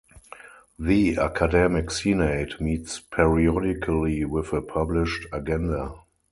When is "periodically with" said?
2.99-4.51